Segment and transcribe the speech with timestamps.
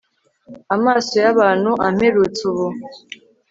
[0.75, 2.67] amaso y'abantu amperutse ubu